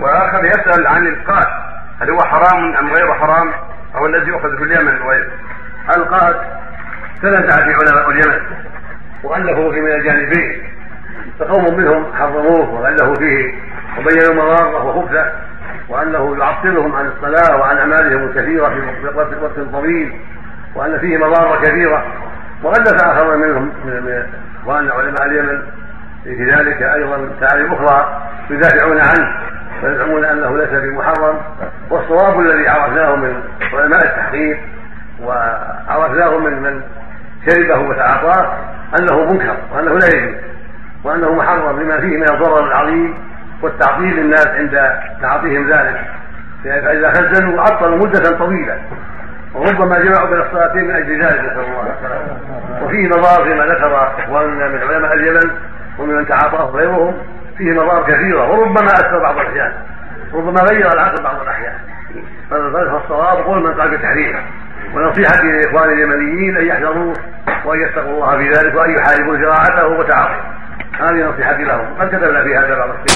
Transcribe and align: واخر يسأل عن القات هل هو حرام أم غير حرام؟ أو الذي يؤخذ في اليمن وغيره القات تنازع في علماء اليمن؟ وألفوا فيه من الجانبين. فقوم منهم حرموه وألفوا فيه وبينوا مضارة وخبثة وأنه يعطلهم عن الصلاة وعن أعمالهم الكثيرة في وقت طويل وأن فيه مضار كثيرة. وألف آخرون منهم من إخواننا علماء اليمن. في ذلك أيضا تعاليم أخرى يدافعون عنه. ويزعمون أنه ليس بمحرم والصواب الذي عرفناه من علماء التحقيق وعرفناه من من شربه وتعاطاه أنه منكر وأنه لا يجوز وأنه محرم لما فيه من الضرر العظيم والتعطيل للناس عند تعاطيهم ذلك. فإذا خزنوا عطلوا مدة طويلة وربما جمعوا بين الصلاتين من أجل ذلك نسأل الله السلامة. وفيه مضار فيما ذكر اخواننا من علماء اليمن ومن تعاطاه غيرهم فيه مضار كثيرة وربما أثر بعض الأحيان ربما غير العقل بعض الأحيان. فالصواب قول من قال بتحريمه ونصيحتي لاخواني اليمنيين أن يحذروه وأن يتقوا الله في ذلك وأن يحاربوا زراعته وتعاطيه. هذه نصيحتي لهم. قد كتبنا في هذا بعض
واخر 0.00 0.44
يسأل 0.44 0.86
عن 0.86 1.06
القات 1.06 1.48
هل 2.00 2.10
هو 2.10 2.18
حرام 2.18 2.76
أم 2.76 2.92
غير 2.92 3.14
حرام؟ 3.14 3.50
أو 3.94 4.06
الذي 4.06 4.28
يؤخذ 4.28 4.56
في 4.56 4.64
اليمن 4.64 5.02
وغيره 5.02 5.30
القات 5.96 6.36
تنازع 7.22 7.56
في 7.56 7.74
علماء 7.74 8.10
اليمن؟ 8.10 8.40
وألفوا 9.24 9.72
فيه 9.72 9.80
من 9.80 9.92
الجانبين. 9.92 10.62
فقوم 11.38 11.76
منهم 11.76 12.12
حرموه 12.18 12.70
وألفوا 12.70 13.14
فيه 13.14 13.54
وبينوا 13.98 14.34
مضارة 14.34 14.84
وخبثة 14.84 15.32
وأنه 15.88 16.36
يعطلهم 16.38 16.96
عن 16.96 17.06
الصلاة 17.06 17.56
وعن 17.56 17.78
أعمالهم 17.78 18.24
الكثيرة 18.24 18.68
في 18.68 19.06
وقت 19.16 19.58
طويل 19.72 20.12
وأن 20.74 20.98
فيه 20.98 21.16
مضار 21.16 21.62
كثيرة. 21.62 22.04
وألف 22.62 23.04
آخرون 23.04 23.38
منهم 23.40 23.72
من 23.84 24.26
إخواننا 24.62 24.94
علماء 24.94 25.24
اليمن. 25.26 25.62
في 26.24 26.50
ذلك 26.50 26.82
أيضا 26.82 27.28
تعاليم 27.40 27.72
أخرى 27.72 28.22
يدافعون 28.50 28.98
عنه. 28.98 29.43
ويزعمون 29.84 30.24
أنه 30.24 30.58
ليس 30.58 30.70
بمحرم 30.70 31.40
والصواب 31.90 32.40
الذي 32.40 32.68
عرفناه 32.68 33.16
من 33.16 33.42
علماء 33.72 34.04
التحقيق 34.04 34.58
وعرفناه 35.22 36.38
من 36.38 36.62
من 36.62 36.82
شربه 37.48 37.78
وتعاطاه 37.78 38.58
أنه 38.98 39.32
منكر 39.32 39.56
وأنه 39.74 39.98
لا 39.98 40.06
يجوز 40.06 40.34
وأنه 41.04 41.34
محرم 41.34 41.80
لما 41.80 42.00
فيه 42.00 42.16
من 42.16 42.30
الضرر 42.30 42.66
العظيم 42.66 43.14
والتعطيل 43.62 44.16
للناس 44.16 44.46
عند 44.46 44.92
تعاطيهم 45.22 45.70
ذلك. 45.70 46.00
فإذا 46.64 47.10
خزنوا 47.10 47.62
عطلوا 47.62 47.96
مدة 47.96 48.38
طويلة 48.38 48.78
وربما 49.54 49.98
جمعوا 49.98 50.28
بين 50.28 50.40
الصلاتين 50.40 50.84
من 50.84 50.94
أجل 50.94 51.24
ذلك 51.24 51.40
نسأل 51.40 51.60
الله 51.60 51.94
السلامة. 51.98 52.84
وفيه 52.84 53.08
مضار 53.08 53.44
فيما 53.44 53.64
ذكر 53.66 54.08
اخواننا 54.18 54.68
من 54.68 54.78
علماء 54.78 55.14
اليمن 55.14 55.50
ومن 55.98 56.28
تعاطاه 56.28 56.70
غيرهم 56.70 57.14
فيه 57.58 57.72
مضار 57.72 58.02
كثيرة 58.02 58.50
وربما 58.50 58.86
أثر 58.86 59.22
بعض 59.22 59.38
الأحيان 59.38 59.72
ربما 60.34 60.60
غير 60.60 60.92
العقل 60.92 61.22
بعض 61.22 61.40
الأحيان. 61.40 61.78
فالصواب 62.50 63.44
قول 63.44 63.62
من 63.62 63.74
قال 63.74 63.96
بتحريمه 63.96 64.40
ونصيحتي 64.94 65.52
لاخواني 65.52 65.92
اليمنيين 65.92 66.56
أن 66.56 66.66
يحذروه 66.66 67.14
وأن 67.64 67.80
يتقوا 67.80 68.12
الله 68.12 68.38
في 68.38 68.48
ذلك 68.50 68.74
وأن 68.74 68.90
يحاربوا 68.90 69.36
زراعته 69.36 69.86
وتعاطيه. 69.86 70.40
هذه 71.00 71.28
نصيحتي 71.28 71.64
لهم. 71.64 71.86
قد 72.00 72.08
كتبنا 72.08 72.44
في 72.44 72.56
هذا 72.56 72.78
بعض 72.78 72.88